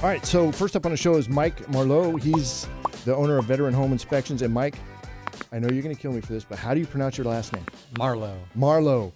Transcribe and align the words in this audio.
All 0.00 0.08
right, 0.08 0.24
so 0.24 0.52
first 0.52 0.76
up 0.76 0.86
on 0.86 0.92
the 0.92 0.96
show 0.96 1.16
is 1.16 1.28
Mike 1.28 1.68
Marlow. 1.70 2.14
He's 2.14 2.68
the 3.04 3.16
owner 3.16 3.36
of 3.36 3.46
Veteran 3.46 3.74
Home 3.74 3.90
Inspections. 3.90 4.42
And 4.42 4.54
Mike, 4.54 4.76
I 5.50 5.58
know 5.58 5.68
you're 5.68 5.82
going 5.82 5.94
to 5.94 6.00
kill 6.00 6.12
me 6.12 6.20
for 6.20 6.32
this, 6.32 6.44
but 6.44 6.56
how 6.56 6.72
do 6.72 6.78
you 6.78 6.86
pronounce 6.86 7.18
your 7.18 7.26
last 7.26 7.52
name? 7.52 7.64
Marlow. 7.98 8.38
Marlow. 8.54 9.12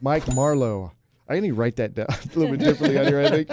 Mike 0.00 0.32
Marlow. 0.32 0.92
I 1.28 1.40
need 1.40 1.48
to 1.48 1.54
write 1.54 1.74
that 1.76 1.94
down 1.94 2.06
a 2.10 2.38
little 2.38 2.56
bit 2.56 2.60
differently 2.64 2.96
on 2.96 3.06
here, 3.06 3.20
I 3.20 3.30
think. 3.30 3.50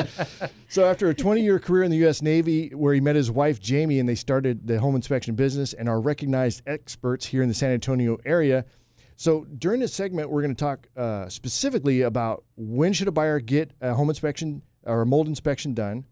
So, 0.70 0.86
after 0.86 1.10
a 1.10 1.16
20 1.16 1.42
year 1.42 1.58
career 1.58 1.82
in 1.82 1.90
the 1.90 1.98
U.S. 1.98 2.22
Navy, 2.22 2.70
where 2.76 2.94
he 2.94 3.02
met 3.02 3.16
his 3.16 3.32
wife, 3.32 3.60
Jamie, 3.60 4.00
and 4.00 4.08
they 4.08 4.16
started 4.16 4.68
the 4.68 4.80
home 4.80 4.96
inspection 4.96 5.34
business 5.34 5.74
and 5.74 5.90
are 5.90 6.00
recognized 6.00 6.62
experts 6.68 7.26
here 7.26 7.42
in 7.42 7.48
the 7.48 7.56
San 7.56 7.72
Antonio 7.72 8.18
area. 8.24 8.66
So, 9.16 9.46
during 9.46 9.80
this 9.80 9.96
segment, 9.96 10.30
we're 10.30 10.44
going 10.44 10.54
to 10.54 10.60
talk 10.60 10.88
uh, 10.96 11.28
specifically 11.30 12.02
about 12.02 12.44
when 12.56 12.94
should 12.94 13.08
a 13.08 13.12
buyer 13.12 13.40
get 13.40 13.72
a 13.82 13.96
home 13.96 14.10
inspection 14.10 14.62
or 14.84 15.02
a 15.02 15.06
mold 15.08 15.28
inspection 15.28 15.74
done? 15.74 16.06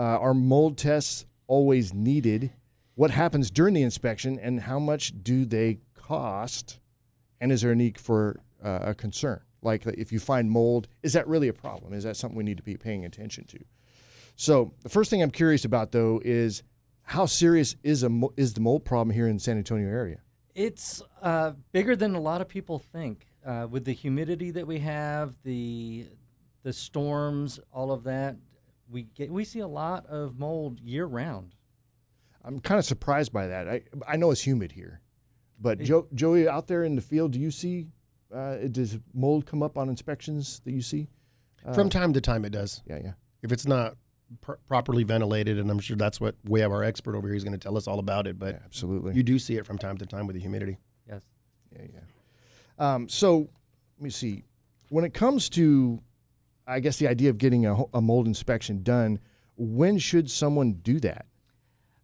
Uh, 0.00 0.16
are 0.16 0.32
mold 0.32 0.78
tests 0.78 1.26
always 1.46 1.92
needed? 1.92 2.50
What 2.94 3.10
happens 3.10 3.50
during 3.50 3.74
the 3.74 3.82
inspection, 3.82 4.38
and 4.38 4.58
how 4.58 4.78
much 4.78 5.12
do 5.22 5.44
they 5.44 5.80
cost? 5.94 6.80
And 7.42 7.52
is 7.52 7.60
there 7.60 7.72
a 7.72 7.76
need 7.76 7.98
for 7.98 8.40
uh, 8.64 8.78
a 8.80 8.94
concern? 8.94 9.42
Like 9.60 9.84
if 9.86 10.10
you 10.10 10.18
find 10.18 10.50
mold, 10.50 10.88
is 11.02 11.12
that 11.12 11.28
really 11.28 11.48
a 11.48 11.52
problem? 11.52 11.92
Is 11.92 12.04
that 12.04 12.16
something 12.16 12.34
we 12.38 12.44
need 12.44 12.56
to 12.56 12.62
be 12.62 12.78
paying 12.78 13.04
attention 13.04 13.44
to? 13.48 13.58
So 14.36 14.72
the 14.82 14.88
first 14.88 15.10
thing 15.10 15.22
I'm 15.22 15.30
curious 15.30 15.66
about 15.66 15.92
though 15.92 16.22
is 16.24 16.62
how 17.02 17.26
serious 17.26 17.76
is 17.82 18.02
a 18.02 18.20
is 18.38 18.54
the 18.54 18.60
mold 18.62 18.86
problem 18.86 19.14
here 19.14 19.28
in 19.28 19.38
San 19.38 19.58
Antonio 19.58 19.86
area? 19.86 20.22
It's 20.54 21.02
uh, 21.20 21.52
bigger 21.72 21.94
than 21.94 22.14
a 22.14 22.20
lot 22.20 22.40
of 22.40 22.48
people 22.48 22.78
think. 22.78 23.26
Uh, 23.44 23.66
with 23.70 23.84
the 23.84 23.92
humidity 23.92 24.50
that 24.50 24.66
we 24.66 24.78
have, 24.78 25.34
the 25.44 26.06
the 26.62 26.72
storms, 26.72 27.60
all 27.70 27.92
of 27.92 28.02
that, 28.04 28.36
we 28.90 29.04
get 29.04 29.30
we 29.30 29.44
see 29.44 29.60
a 29.60 29.68
lot 29.68 30.06
of 30.06 30.38
mold 30.38 30.80
year 30.80 31.06
round. 31.06 31.54
I'm 32.44 32.58
kind 32.60 32.78
of 32.78 32.84
surprised 32.84 33.32
by 33.32 33.46
that. 33.48 33.68
I 33.68 33.82
I 34.06 34.16
know 34.16 34.30
it's 34.30 34.46
humid 34.46 34.72
here, 34.72 35.00
but 35.60 35.78
Joe, 35.80 36.06
Joey, 36.14 36.48
out 36.48 36.66
there 36.66 36.84
in 36.84 36.94
the 36.96 37.02
field, 37.02 37.32
do 37.32 37.38
you 37.40 37.50
see 37.50 37.88
uh, 38.34 38.56
does 38.70 38.98
mold 39.12 39.46
come 39.46 39.62
up 39.62 39.76
on 39.76 39.88
inspections 39.88 40.60
that 40.64 40.72
you 40.72 40.82
see? 40.82 41.08
From 41.74 41.90
time 41.90 42.12
to 42.14 42.20
time, 42.22 42.44
it 42.46 42.50
does. 42.50 42.82
Yeah, 42.86 43.00
yeah. 43.04 43.12
If 43.42 43.52
it's 43.52 43.66
not 43.66 43.96
pr- 44.40 44.54
properly 44.66 45.02
ventilated, 45.04 45.58
and 45.58 45.70
I'm 45.70 45.78
sure 45.78 45.96
that's 45.96 46.18
what 46.20 46.34
we 46.48 46.60
have 46.60 46.72
our 46.72 46.82
expert 46.82 47.14
over 47.14 47.26
here. 47.28 47.34
He's 47.34 47.44
going 47.44 47.52
to 47.52 47.58
tell 47.58 47.76
us 47.76 47.86
all 47.86 47.98
about 47.98 48.26
it. 48.26 48.38
But 48.38 48.54
Yeah, 48.54 48.60
absolutely. 48.64 49.14
you 49.14 49.22
do 49.22 49.38
see 49.38 49.56
it 49.56 49.66
from 49.66 49.76
time 49.76 49.98
to 49.98 50.06
time 50.06 50.26
with 50.26 50.34
the 50.34 50.40
humidity. 50.40 50.78
Yes. 51.06 51.20
Yeah, 51.72 51.86
yeah. 51.92 52.94
Um, 52.94 53.08
so 53.10 53.40
let 53.98 54.04
me 54.04 54.08
see. 54.10 54.44
When 54.88 55.04
it 55.04 55.12
comes 55.12 55.50
to, 55.50 56.00
I 56.70 56.80
guess 56.80 56.98
the 56.98 57.08
idea 57.08 57.30
of 57.30 57.38
getting 57.38 57.66
a, 57.66 57.76
a 57.94 58.00
mold 58.00 58.26
inspection 58.26 58.82
done, 58.82 59.18
when 59.56 59.98
should 59.98 60.30
someone 60.30 60.74
do 60.74 61.00
that? 61.00 61.26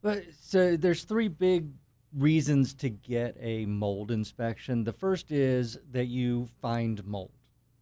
But 0.03 0.25
so 0.41 0.77
there's 0.77 1.05
three 1.05 1.29
big 1.29 1.69
reasons 2.17 2.75
to 2.75 2.91
get 2.91 3.37
a 3.41 3.67
mold 3.67 4.11
inspection. 4.11 4.85
The 4.85 4.93
first 4.93 5.31
is 5.31 5.79
that 5.93 6.07
you 6.07 6.49
find 6.61 7.05
mold 7.07 7.31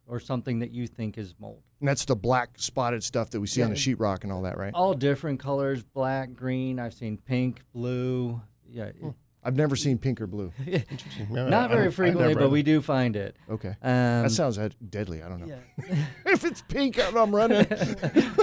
or 0.07 0.19
something 0.19 0.59
that 0.59 0.71
you 0.71 0.87
think 0.87 1.17
is 1.17 1.33
mold. 1.39 1.61
And 1.79 1.89
that's 1.89 2.05
the 2.05 2.15
black 2.15 2.49
spotted 2.57 3.03
stuff 3.03 3.31
that 3.31 3.39
we 3.39 3.47
see 3.47 3.63
on 3.63 3.71
the 3.71 3.75
sheetrock 3.75 4.23
and 4.23 4.31
all 4.31 4.43
that, 4.43 4.57
right? 4.57 4.73
All 4.73 4.93
different 4.93 5.39
colors, 5.39 5.83
black, 5.83 6.33
green, 6.33 6.79
I've 6.79 6.93
seen 6.93 7.17
pink, 7.17 7.61
blue. 7.73 8.41
Yeah. 8.69 8.91
Hmm. 8.91 9.09
I've 9.45 9.55
never 9.55 9.75
seen 9.75 9.97
pink 9.99 10.19
or 10.19 10.27
blue. 10.27 10.51
Interesting. 10.67 11.27
Not 11.29 11.53
I- 11.53 11.75
very 11.75 11.87
I 11.87 11.91
frequently, 11.91 12.29
never 12.33 12.39
but 12.41 12.49
we 12.49 12.63
do 12.63 12.81
find 12.81 13.15
it. 13.15 13.37
Okay. 13.49 13.69
Um, 13.83 14.23
that 14.23 14.31
sounds 14.31 14.57
uh, 14.57 14.69
deadly. 14.89 15.21
I 15.21 15.29
don't 15.29 15.39
know. 15.39 15.55
yeah. 15.87 15.95
if 16.25 16.43
it's 16.43 16.61
pink, 16.63 16.99
I'm 16.99 17.33
running. 17.33 17.65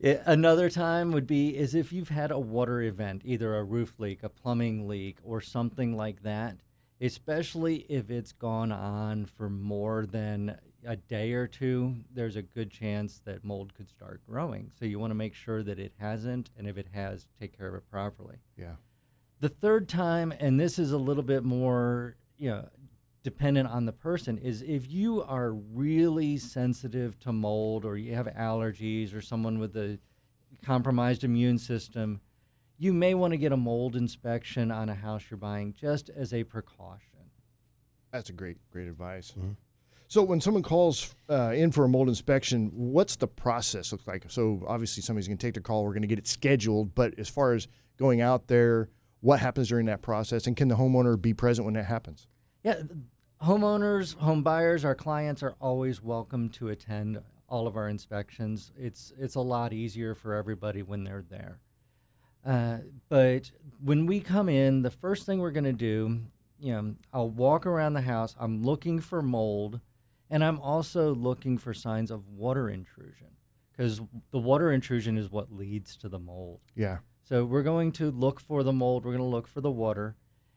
Yeah, 0.00 0.22
another 0.26 0.70
time 0.70 1.10
would 1.10 1.26
be 1.26 1.56
is 1.56 1.74
if 1.74 1.92
you've 1.92 2.08
had 2.08 2.30
a 2.30 2.38
water 2.38 2.82
event, 2.82 3.22
either 3.24 3.56
a 3.56 3.64
roof 3.64 3.98
leak, 3.98 4.22
a 4.22 4.28
plumbing 4.28 4.86
leak, 4.86 5.18
or 5.24 5.40
something 5.40 5.96
like 5.96 6.22
that. 6.22 6.58
Especially 7.00 7.84
if 7.88 8.08
it's 8.08 8.30
gone 8.32 8.70
on 8.70 9.26
for 9.26 9.50
more 9.50 10.06
than 10.06 10.56
a 10.86 10.94
day 10.96 11.32
or 11.32 11.48
two, 11.48 11.96
there's 12.12 12.36
a 12.36 12.42
good 12.42 12.70
chance 12.70 13.20
that 13.24 13.44
mold 13.44 13.74
could 13.74 13.88
start 13.88 14.20
growing. 14.28 14.70
So 14.78 14.84
you 14.84 15.00
want 15.00 15.10
to 15.10 15.16
make 15.16 15.34
sure 15.34 15.64
that 15.64 15.80
it 15.80 15.92
hasn't, 15.98 16.50
and 16.56 16.68
if 16.68 16.78
it 16.78 16.86
has, 16.92 17.26
take 17.40 17.56
care 17.56 17.66
of 17.68 17.74
it 17.74 17.90
properly. 17.90 18.36
yeah. 18.56 18.74
The 19.40 19.48
third 19.48 19.88
time, 19.88 20.32
and 20.40 20.58
this 20.58 20.78
is 20.78 20.92
a 20.92 20.98
little 20.98 21.22
bit 21.22 21.44
more, 21.44 22.16
you 22.38 22.50
know, 22.50 22.68
dependent 23.22 23.68
on 23.68 23.84
the 23.84 23.92
person, 23.92 24.38
is 24.38 24.62
if 24.62 24.90
you 24.90 25.22
are 25.22 25.52
really 25.52 26.36
sensitive 26.38 27.18
to 27.20 27.32
mold 27.32 27.84
or 27.84 27.96
you 27.96 28.14
have 28.14 28.26
allergies 28.26 29.14
or 29.14 29.20
someone 29.20 29.58
with 29.58 29.76
a 29.76 29.98
compromised 30.64 31.22
immune 31.24 31.58
system, 31.58 32.20
you 32.78 32.92
may 32.92 33.14
want 33.14 33.32
to 33.32 33.36
get 33.36 33.52
a 33.52 33.56
mold 33.56 33.96
inspection 33.96 34.70
on 34.70 34.88
a 34.88 34.94
house 34.94 35.24
you're 35.30 35.38
buying 35.38 35.72
just 35.72 36.10
as 36.10 36.32
a 36.32 36.42
precaution. 36.44 37.18
That's 38.12 38.30
a 38.30 38.32
great, 38.32 38.56
great 38.72 38.88
advice. 38.88 39.34
Mhm. 39.38 39.56
So 40.08 40.22
when 40.22 40.40
someone 40.40 40.62
calls 40.62 41.14
uh, 41.28 41.52
in 41.54 41.70
for 41.70 41.84
a 41.84 41.88
mold 41.88 42.08
inspection, 42.08 42.70
what's 42.72 43.16
the 43.16 43.28
process 43.28 43.92
look 43.92 44.06
like? 44.06 44.24
So 44.28 44.64
obviously 44.66 45.02
somebody's 45.02 45.28
going 45.28 45.36
to 45.36 45.46
take 45.46 45.54
the 45.54 45.60
call. 45.60 45.84
We're 45.84 45.92
going 45.92 46.02
to 46.02 46.08
get 46.08 46.18
it 46.18 46.26
scheduled. 46.26 46.94
But 46.94 47.18
as 47.18 47.28
far 47.28 47.52
as 47.52 47.68
going 47.98 48.22
out 48.22 48.46
there, 48.46 48.88
what 49.20 49.40
happens 49.40 49.68
during 49.68 49.86
that 49.86 50.02
process, 50.02 50.46
and 50.46 50.56
can 50.56 50.68
the 50.68 50.76
homeowner 50.76 51.20
be 51.20 51.34
present 51.34 51.64
when 51.64 51.74
that 51.74 51.86
happens? 51.86 52.26
Yeah, 52.62 52.82
homeowners, 53.42 54.16
home 54.16 54.42
buyers, 54.42 54.84
our 54.84 54.94
clients 54.94 55.42
are 55.42 55.54
always 55.60 56.02
welcome 56.02 56.48
to 56.50 56.68
attend 56.68 57.20
all 57.48 57.66
of 57.66 57.76
our 57.76 57.88
inspections. 57.88 58.72
It's 58.76 59.12
it's 59.18 59.34
a 59.34 59.40
lot 59.40 59.72
easier 59.72 60.14
for 60.14 60.34
everybody 60.34 60.82
when 60.82 61.04
they're 61.04 61.24
there. 61.28 61.60
Uh, 62.44 62.78
but 63.08 63.50
when 63.82 64.06
we 64.06 64.20
come 64.20 64.48
in, 64.48 64.82
the 64.82 64.90
first 64.90 65.26
thing 65.26 65.38
we're 65.38 65.50
going 65.50 65.64
to 65.64 65.72
do, 65.72 66.20
you 66.58 66.72
know, 66.72 66.94
I'll 67.12 67.30
walk 67.30 67.66
around 67.66 67.94
the 67.94 68.00
house. 68.00 68.34
I'm 68.38 68.62
looking 68.62 69.00
for 69.00 69.22
mold, 69.22 69.80
and 70.30 70.44
I'm 70.44 70.60
also 70.60 71.14
looking 71.14 71.58
for 71.58 71.74
signs 71.74 72.10
of 72.10 72.28
water 72.28 72.68
intrusion 72.68 73.28
because 73.72 74.00
the 74.30 74.38
water 74.38 74.72
intrusion 74.72 75.16
is 75.18 75.30
what 75.30 75.52
leads 75.52 75.96
to 75.98 76.08
the 76.08 76.18
mold. 76.18 76.60
Yeah. 76.74 76.98
So 77.28 77.44
we're 77.44 77.62
going 77.62 77.92
to 77.92 78.10
look 78.10 78.40
for 78.40 78.62
the 78.62 78.72
mold. 78.72 79.04
We're 79.04 79.12
going 79.12 79.22
to 79.22 79.28
look 79.36 79.46
for 79.46 79.60
the 79.60 79.70
water, 79.70 80.16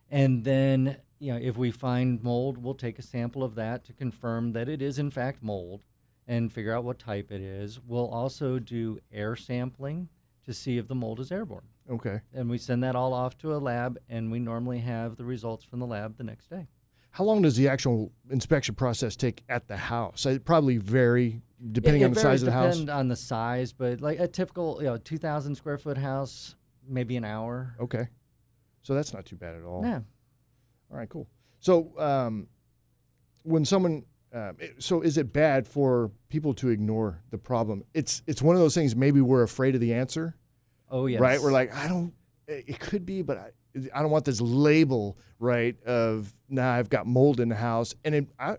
and 0.10 0.42
then 0.46 0.96
you 1.20 1.34
know 1.34 1.38
if 1.38 1.58
we 1.58 1.70
find 1.70 2.24
mold, 2.24 2.58
we'll 2.58 2.76
take 2.76 2.98
a 2.98 3.02
sample 3.02 3.44
of 3.44 3.56
that 3.56 3.84
to 3.86 3.94
confirm 3.94 4.54
that 4.54 4.70
it 4.70 4.82
is 4.82 4.98
in 4.98 5.12
fact 5.12 5.44
mold, 5.44 5.84
and 6.30 6.50
figure 6.54 6.74
out 6.74 6.86
what 6.86 6.98
type 6.98 7.30
it 7.30 7.42
is. 7.42 7.78
We'll 7.86 8.08
also 8.08 8.58
do 8.58 9.00
air 9.12 9.36
sampling 9.36 10.08
to 10.46 10.54
see 10.54 10.78
if 10.78 10.88
the 10.88 10.96
mold 10.96 11.20
is 11.20 11.30
airborne, 11.30 11.66
Okay. 11.90 12.22
and 12.34 12.50
we 12.50 12.58
send 12.58 12.82
that 12.84 12.96
all 12.96 13.14
off 13.14 13.38
to 13.40 13.54
a 13.54 13.58
lab, 13.58 13.98
and 14.08 14.32
we 14.32 14.40
normally 14.40 14.80
have 14.80 15.18
the 15.18 15.26
results 15.26 15.66
from 15.66 15.80
the 15.80 15.88
lab 15.88 16.16
the 16.16 16.24
next 16.24 16.50
day. 16.50 16.68
How 17.10 17.26
long 17.26 17.42
does 17.42 17.58
the 17.58 17.68
actual 17.68 18.14
inspection 18.30 18.76
process 18.76 19.18
take 19.18 19.44
at 19.50 19.68
the 19.68 19.76
house? 19.76 20.26
It 20.26 20.46
probably 20.46 20.78
vary 20.78 21.42
depending 21.74 22.04
It- 22.04 22.06
on 22.06 22.14
the 22.14 22.20
size 22.22 22.42
of 22.42 22.46
the 22.46 22.54
house. 22.54 22.76
depend 22.76 22.90
on 22.90 23.10
the 23.10 23.18
size, 23.18 23.74
but 23.74 24.00
like 24.00 24.22
a 24.22 24.28
typical 24.30 24.78
you 24.80 24.86
know 24.86 24.96
2,000 24.96 25.56
square 25.56 25.78
foot 25.78 25.98
house, 25.98 26.56
maybe 26.88 27.18
an 27.18 27.24
hour. 27.26 27.76
Okay. 27.80 28.08
So 28.84 28.94
that's 28.94 29.14
not 29.14 29.26
too 29.26 29.36
bad 29.36 29.56
at 29.56 29.64
all. 29.64 29.84
Yeah. 29.84 30.00
All 30.92 30.98
right, 30.98 31.10
cool. 31.10 31.28
So, 31.60 31.94
um, 32.00 32.48
when 33.44 33.64
someone, 33.66 34.04
um, 34.34 34.58
it- 34.60 34.82
so 34.84 35.02
is 35.02 35.18
it 35.18 35.32
bad 35.32 35.68
for 35.68 36.12
people 36.30 36.54
to 36.56 36.70
ignore 36.70 37.22
the 37.30 37.38
problem? 37.38 37.84
It's 37.94 38.22
it's 38.28 38.42
one 38.42 38.56
of 38.56 38.62
those 38.62 38.74
things. 38.76 38.96
Maybe 38.96 39.22
we're 39.22 39.44
afraid 39.44 39.76
of 39.76 39.82
the 39.82 39.94
answer, 39.94 40.36
Oh 40.90 41.06
yeah. 41.06 41.20
right? 41.20 41.40
We're 41.42 41.52
like, 41.52 41.74
I 41.76 41.88
don't. 41.88 42.14
It 42.48 42.80
could 42.80 43.06
be, 43.06 43.22
but 43.22 43.38
I, 43.38 43.52
I 43.94 44.02
don't 44.02 44.12
want 44.12 44.26
this 44.26 44.42
label, 44.42 45.18
right? 45.40 45.82
Of 45.84 46.34
nah, 46.50 46.74
I've 46.74 46.90
got 46.90 47.06
mold 47.08 47.40
in 47.40 47.48
the 47.50 47.56
house, 47.56 47.96
and 48.04 48.16
it, 48.16 48.28
I. 48.40 48.58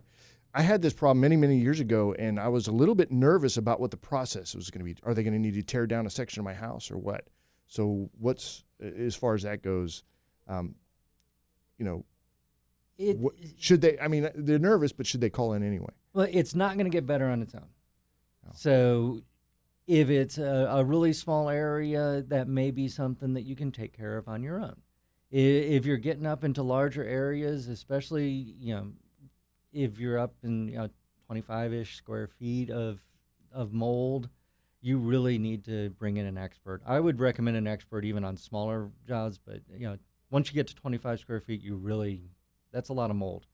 I 0.54 0.60
had 0.60 0.82
this 0.82 0.92
problem 0.92 1.18
many, 1.20 1.34
many 1.38 1.56
years 1.56 1.80
ago, 1.80 2.12
and 2.18 2.38
I 2.38 2.48
was 2.48 2.66
a 2.66 2.72
little 2.72 2.94
bit 2.94 3.10
nervous 3.10 3.56
about 3.56 3.80
what 3.80 3.90
the 3.90 3.96
process 3.96 4.54
was 4.54 4.70
going 4.70 4.80
to 4.80 4.84
be. 4.84 4.94
Are 5.02 5.14
they 5.14 5.22
going 5.22 5.32
to 5.32 5.38
need 5.38 5.54
to 5.54 5.62
tear 5.62 5.86
down 5.86 6.04
a 6.04 6.10
section 6.10 6.40
of 6.40 6.44
my 6.44 6.52
house 6.52 6.90
or 6.90 6.98
what? 6.98 7.26
So, 7.72 8.10
what's 8.18 8.64
as 8.82 9.14
far 9.14 9.32
as 9.32 9.44
that 9.44 9.62
goes? 9.62 10.04
Um, 10.46 10.74
you 11.78 11.86
know, 11.86 12.04
It, 12.98 13.16
what, 13.16 13.32
should 13.56 13.80
they? 13.80 13.98
I 13.98 14.08
mean, 14.08 14.28
they're 14.34 14.58
nervous, 14.58 14.92
but 14.92 15.06
should 15.06 15.22
they 15.22 15.30
call 15.30 15.54
in 15.54 15.62
anyway? 15.62 15.94
Well, 16.12 16.28
it's 16.30 16.54
not 16.54 16.74
going 16.74 16.84
to 16.84 16.90
get 16.90 17.06
better 17.06 17.26
on 17.30 17.40
its 17.40 17.54
own. 17.54 17.64
Oh. 18.46 18.50
So, 18.54 19.22
if 19.86 20.10
it's 20.10 20.36
a, 20.36 20.68
a 20.70 20.84
really 20.84 21.14
small 21.14 21.48
area, 21.48 22.22
that 22.28 22.46
may 22.46 22.72
be 22.72 22.88
something 22.88 23.32
that 23.32 23.44
you 23.44 23.56
can 23.56 23.72
take 23.72 23.96
care 23.96 24.18
of 24.18 24.28
on 24.28 24.42
your 24.42 24.60
own. 24.60 24.76
If 25.30 25.86
you're 25.86 25.96
getting 25.96 26.26
up 26.26 26.44
into 26.44 26.62
larger 26.62 27.02
areas, 27.02 27.68
especially 27.68 28.28
you 28.28 28.74
know, 28.74 28.92
if 29.72 29.98
you're 29.98 30.18
up 30.18 30.34
in 30.42 30.68
you 30.68 30.76
know 30.76 30.90
25ish 31.30 31.96
square 31.96 32.26
feet 32.26 32.68
of 32.68 33.00
of 33.50 33.72
mold, 33.72 34.28
you 34.82 34.98
really 34.98 35.38
need 35.38 35.64
to 35.64 35.90
bring 35.90 36.16
in 36.18 36.26
an 36.26 36.36
expert. 36.36 36.82
I 36.84 37.00
would 37.00 37.20
recommend 37.20 37.56
an 37.56 37.66
expert 37.66 38.04
even 38.04 38.24
on 38.24 38.36
smaller 38.36 38.90
jobs, 39.06 39.38
but 39.38 39.60
you 39.70 39.86
know, 39.86 39.96
once 40.30 40.48
you 40.48 40.54
get 40.54 40.66
to 40.66 40.74
25 40.74 41.20
square 41.20 41.40
feet, 41.40 41.62
you 41.62 41.76
really 41.76 42.22
that's 42.72 42.88
a 42.90 42.92
lot 42.92 43.10
of 43.10 43.16
mold. 43.16 43.46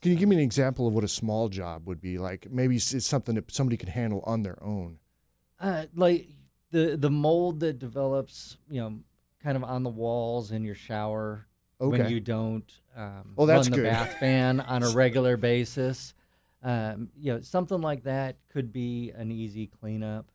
Can 0.00 0.12
you 0.12 0.18
give 0.18 0.28
me 0.28 0.36
an 0.36 0.42
example 0.42 0.86
of 0.86 0.94
what 0.94 1.02
a 1.02 1.08
small 1.08 1.48
job 1.48 1.86
would 1.86 2.00
be 2.00 2.18
like? 2.18 2.46
Maybe 2.50 2.76
it's 2.76 3.06
something 3.06 3.34
that 3.34 3.50
somebody 3.50 3.76
could 3.76 3.88
handle 3.88 4.22
on 4.26 4.42
their 4.42 4.62
own. 4.62 4.98
Uh, 5.58 5.86
like 5.94 6.28
the 6.70 6.96
the 6.96 7.10
mold 7.10 7.60
that 7.60 7.78
develops, 7.78 8.58
you 8.70 8.80
know, 8.80 8.98
kind 9.42 9.56
of 9.56 9.64
on 9.64 9.82
the 9.82 9.90
walls 9.90 10.52
in 10.52 10.64
your 10.64 10.74
shower 10.74 11.46
Okay. 11.80 11.98
when 11.98 12.08
you 12.10 12.20
don't 12.20 12.70
um, 12.96 13.34
Oh, 13.36 13.46
that's 13.46 13.66
run 13.66 13.70
the 13.72 13.76
good. 13.78 13.90
bath 13.90 14.14
fan 14.20 14.60
on 14.60 14.82
a 14.82 14.90
regular 14.94 15.36
basis. 15.36 16.14
Um, 16.62 17.10
you 17.18 17.32
know, 17.32 17.40
something 17.40 17.80
like 17.80 18.04
that 18.04 18.36
could 18.48 18.72
be 18.72 19.10
an 19.16 19.30
easy 19.32 19.66
cleanup. 19.66 20.26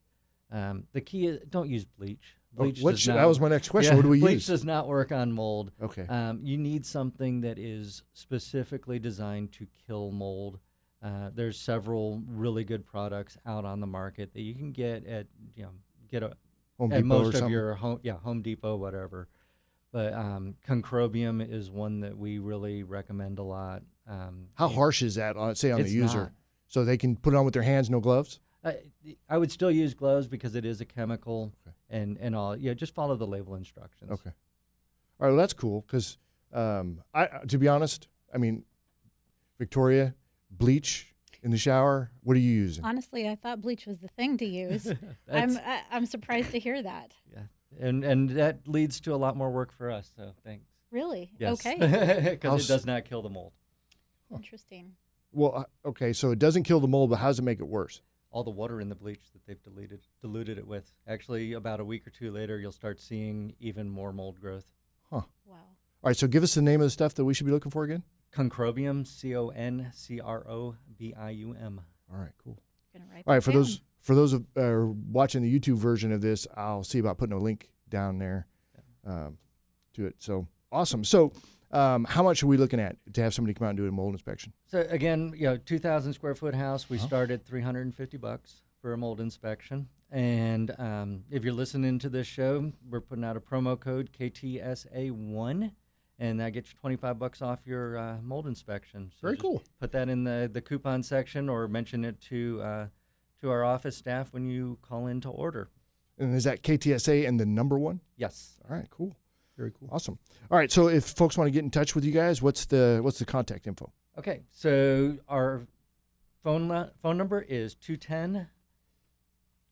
Um, 0.52 0.86
the 0.94 1.02
key 1.02 1.28
is 1.28 1.40
don't 1.50 1.70
use 1.70 1.86
bleach. 1.86 2.36
Oh, 2.58 2.64
Bleach 2.64 2.82
does 2.82 3.00
should- 3.00 3.10
not, 3.10 3.18
that 3.18 3.26
was 3.26 3.40
my 3.40 3.48
next 3.50 3.70
question. 3.70 3.94
Yeah, 3.94 3.98
what 3.98 4.02
do 4.02 4.10
we 4.10 4.20
bleach 4.20 4.34
use? 4.34 4.48
Bleach 4.48 4.54
does 4.54 4.66
not 4.66 4.88
work 4.88 5.12
on 5.12 5.32
mold. 5.32 5.72
Okay. 5.82 6.08
Um, 6.10 6.40
you 6.42 6.58
need 6.58 6.84
something 6.86 7.42
that 7.42 7.60
is 7.60 8.02
specifically 8.14 8.98
designed 8.98 9.52
to 9.54 9.68
kill 9.86 10.12
mold. 10.12 10.60
Uh, 11.04 11.30
there's 11.34 11.60
several 11.60 12.22
really 12.28 12.64
good 12.64 12.86
products 12.86 13.38
out 13.46 13.66
on 13.66 13.80
the 13.80 13.88
market 13.88 14.34
that 14.34 14.42
you 14.42 14.56
can 14.56 14.72
get 14.72 15.06
at 15.06 15.28
you 15.56 15.64
know 15.64 15.70
get 16.10 16.24
a, 16.24 16.34
Home 16.78 16.92
at 16.92 17.04
Depot 17.04 17.08
most 17.08 17.36
of 17.36 17.50
your 17.50 17.76
home 17.76 18.00
yeah 18.04 18.18
Home 18.18 18.42
Depot 18.42 18.76
whatever. 18.76 19.28
But 19.92 20.14
um, 20.14 20.56
concrobium 20.68 21.48
is 21.48 21.72
one 21.72 22.02
that 22.02 22.18
we 22.18 22.40
really 22.40 22.84
recommend 22.84 23.40
a 23.40 23.44
lot. 23.44 23.82
Um, 24.08 24.48
How 24.56 24.68
harsh 24.68 25.02
is 25.02 25.16
that 25.16 25.36
on 25.38 25.56
say 25.56 25.72
on 25.72 25.84
the 25.84 25.90
user? 25.90 26.18
not. 26.18 26.32
So 26.68 26.86
they 26.86 26.98
can 26.98 27.16
put 27.16 27.34
it 27.34 27.38
on 27.38 27.46
with 27.46 27.54
their 27.54 27.64
hands, 27.64 27.90
no 27.90 28.00
gloves. 28.00 28.40
I, 28.64 28.76
I 29.30 29.38
would 29.38 29.52
still 29.52 29.72
use 29.72 29.94
gloves 29.94 30.28
because 30.28 30.56
it 30.56 30.66
is 30.66 30.82
a 30.82 30.86
chemical 30.86 31.54
Okay. 31.66 31.76
and 31.90 32.18
and 32.18 32.36
all. 32.36 32.58
Yeah, 32.58 32.74
just 32.74 32.94
follow 32.94 33.16
the 33.16 33.28
label 33.28 33.56
instructions. 33.56 34.12
Okay. 34.12 34.32
All 35.20 35.28
right, 35.28 35.30
well, 35.30 35.38
that's 35.38 35.54
cool 35.54 35.82
because 35.88 36.18
um, 36.54 37.02
I, 37.14 37.28
to 37.48 37.58
be 37.58 37.68
honest, 37.68 38.08
I 38.34 38.38
mean, 38.38 38.64
Victoria, 39.58 40.14
bleach 40.50 41.14
in 41.44 41.52
the 41.52 41.58
shower. 41.58 42.12
What 42.24 42.36
are 42.36 42.40
you 42.40 42.52
using? 42.52 42.84
Honestly, 42.84 43.28
I 43.30 43.36
thought 43.36 43.62
bleach 43.62 43.86
was 43.86 44.00
the 44.00 44.08
thing 44.10 44.38
to 44.38 44.46
use. 44.46 44.92
I'm 45.32 45.58
I, 45.58 45.82
I'm 45.92 46.06
surprised 46.06 46.52
to 46.52 46.60
hear 46.60 46.82
that. 46.82 47.14
yeah, 47.32 47.44
and 47.80 48.04
and 48.04 48.30
that 48.32 48.68
leads 48.68 49.00
to 49.02 49.14
a 49.14 49.18
lot 49.18 49.38
more 49.38 49.50
work 49.52 49.72
for 49.72 49.90
us. 49.90 50.12
So 50.16 50.34
thanks. 50.44 50.66
Really? 50.92 51.32
Yes. 51.38 51.66
Okay. 51.66 51.78
How 52.24 52.30
because 52.32 52.66
it 52.70 52.74
does 52.74 52.86
not 52.86 53.06
kill 53.06 53.22
the 53.22 53.30
mold. 53.30 53.54
Interesting. 54.34 54.94
Well, 55.32 55.54
uh, 55.86 55.90
okay, 55.90 56.14
so 56.14 56.32
it 56.32 56.40
doesn't 56.40 56.64
kill 56.64 56.80
the 56.80 56.88
mold, 56.88 57.12
but 57.12 57.18
how 57.18 57.28
does 57.28 57.38
it 57.40 57.44
make 57.44 57.60
it 57.60 57.68
worse? 57.68 58.02
All 58.32 58.44
the 58.44 58.52
water 58.52 58.80
in 58.80 58.90
the 58.90 58.96
bleach 58.96 59.32
that 59.34 59.46
they've 59.48 59.62
diluted 59.64 60.02
diluted 60.22 60.58
it 60.58 60.68
with. 60.68 60.92
Actually, 61.08 61.54
about 61.54 61.80
a 61.80 61.86
week 61.86 62.06
or 62.06 62.12
two 62.12 62.32
later, 62.32 62.60
you'll 62.60 62.72
start 62.72 63.00
seeing 63.00 63.54
even 63.60 63.90
more 63.90 64.14
mold 64.14 64.40
growth. 64.40 64.66
Huh. 65.10 65.22
Wow. 65.46 65.56
All 65.56 66.10
right, 66.10 66.18
so 66.18 66.28
give 66.28 66.44
us 66.44 66.54
the 66.54 66.62
name 66.62 66.80
of 66.82 66.86
the 66.86 66.92
stuff 66.92 67.16
that 67.16 67.26
we 67.26 67.34
should 67.34 67.46
be 67.46 67.52
looking 67.52 67.72
for 67.72 67.84
again. 67.84 68.04
Concrobium, 68.34 69.08
C 69.08 69.36
O 69.36 69.48
N 69.50 69.92
C 69.94 70.20
R 70.20 70.48
O 70.48 70.76
B 70.98 71.14
I 71.20 71.32
U 71.32 71.56
M. 71.60 71.82
All 72.12 72.20
right, 72.20 72.32
cool. 72.44 72.60
All 72.96 73.34
right, 73.34 73.44
for 73.44 73.52
down. 73.52 73.62
those 73.62 73.82
for 74.02 74.16
those 74.16 74.34
of, 74.34 74.46
uh, 74.56 74.86
watching 75.12 75.42
the 75.42 75.60
YouTube 75.60 75.78
version 75.78 76.12
of 76.12 76.22
this, 76.22 76.48
I'll 76.56 76.84
see 76.84 77.00
about 77.00 77.18
putting 77.18 77.36
a 77.36 77.40
link 77.40 77.70
down 77.90 78.18
there 78.18 78.48
um, 79.06 79.38
to 79.94 80.06
it. 80.06 80.16
So 80.20 80.48
awesome. 80.72 81.04
So, 81.04 81.34
um, 81.72 82.06
how 82.06 82.24
much 82.24 82.42
are 82.44 82.48
we 82.48 82.58
looking 82.58 82.80
at 82.80 82.96
to 83.14 83.22
have 83.22 83.34
somebody 83.34 83.54
come 83.54 83.66
out 83.66 83.70
and 83.72 83.78
do 83.78 83.88
a 83.88 83.92
mold 83.92 84.14
inspection? 84.14 84.54
So 84.68 84.86
again, 84.90 85.34
you 85.36 85.46
know, 85.46 85.58
2,000 85.58 86.14
square 86.14 86.36
foot 86.36 86.56
house. 86.56 86.90
We 86.90 86.98
Uh-huh. 86.98 87.08
started 87.08 87.46
350 87.46 88.18
bucks 88.18 88.62
for 88.82 88.94
a 88.94 88.98
mold 88.98 89.20
inspection. 89.20 89.88
And 90.12 90.74
um, 90.80 91.24
if 91.30 91.44
you're 91.44 91.54
listening 91.54 92.00
to 92.00 92.10
this 92.10 92.26
show, 92.26 92.72
we're 92.90 93.02
putting 93.02 93.24
out 93.24 93.38
a 93.38 93.40
promo 93.40 93.80
code 93.80 94.10
KTSA1, 94.18 95.72
and 96.18 96.40
that 96.40 96.54
gets 96.54 96.72
you 96.72 96.78
25 96.80 97.20
bucks 97.20 97.42
off 97.42 97.60
your 97.66 97.98
uh, 97.98 98.18
mold 98.24 98.48
inspection. 98.48 99.12
So 99.12 99.28
Very 99.28 99.38
cool. 99.38 99.62
Put 99.80 99.92
that 99.92 100.10
in 100.10 100.24
the, 100.24 100.50
the 100.52 100.62
coupon 100.62 101.04
section, 101.04 101.50
or 101.50 101.68
mention 101.68 102.04
it 102.06 102.20
to 102.22 102.62
uh, 102.64 102.86
to 103.42 103.50
our 103.50 103.64
office 103.64 103.96
staff 103.96 104.34
when 104.34 104.50
you 104.50 104.78
call 104.82 105.08
in 105.08 105.22
to 105.22 105.30
order. 105.30 105.70
And 106.18 106.36
is 106.36 106.44
that 106.44 106.62
KTSA 106.64 107.26
and 107.28 107.40
the 107.40 107.46
number 107.46 107.80
one? 107.80 108.02
Yes. 108.18 108.58
All 108.70 108.76
right, 108.76 108.90
cool, 108.90 109.16
Very 109.60 109.72
cool. 109.78 109.90
awesome. 109.92 110.18
All 110.50 110.58
right, 110.58 110.72
so 110.72 110.88
if 110.88 111.04
folks 111.04 111.38
want 111.38 111.50
to 111.50 111.52
get 111.52 111.66
in 111.66 111.70
touch 111.70 111.94
with 111.94 112.06
you 112.06 112.14
guys, 112.14 112.42
what's 112.42 112.64
the 112.66 113.02
what's 113.04 113.20
the 113.20 113.26
contact 113.26 113.68
info? 113.68 113.92
Okay, 114.18 114.44
so 114.52 115.18
our 115.28 115.68
phone 116.42 116.70
li- 116.70 116.90
phone 117.02 117.18
number 117.18 117.42
is 117.42 117.76
210 117.76 118.48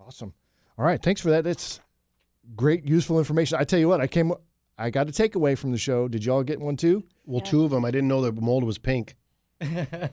Awesome. 0.00 0.34
All 0.76 0.84
right, 0.84 1.00
thanks 1.00 1.20
for 1.20 1.30
that. 1.30 1.44
That's 1.44 1.78
great, 2.56 2.84
useful 2.84 3.18
information. 3.18 3.58
I 3.60 3.64
tell 3.64 3.78
you 3.78 3.86
what, 3.88 4.00
I 4.00 4.08
came, 4.08 4.32
I 4.76 4.90
got 4.90 5.08
a 5.08 5.12
takeaway 5.12 5.56
from 5.56 5.72
the 5.72 5.78
show. 5.78 6.08
Did 6.08 6.24
y'all 6.24 6.42
get 6.42 6.60
one 6.60 6.76
too? 6.76 7.04
Well, 7.26 7.40
Yes. 7.44 7.50
two 7.50 7.64
of 7.64 7.70
them. 7.70 7.84
I 7.84 7.90
didn't 7.90 8.08
know 8.08 8.20
the 8.22 8.32
mold 8.32 8.64
was 8.64 8.78
pink. 8.78 9.14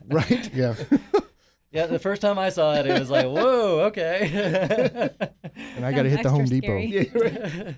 Right. 0.08 0.54
Yeah. 0.54 0.76
yeah, 1.72 1.88
the 1.88 2.00
first 2.00 2.22
time 2.22 2.38
I 2.38 2.50
saw 2.50 2.76
it, 2.76 2.86
it 2.86 3.00
was 3.00 3.10
like, 3.10 3.26
whoa, 3.26 3.82
okay. 3.88 5.10
And 5.76 5.86
I 5.86 5.92
got 5.92 6.04
to 6.04 6.10
hit 6.10 6.22
the 6.24 6.30
Home 6.30 6.42
extra 6.42 6.62
Depot. 6.62 7.10
scary. 7.10 7.78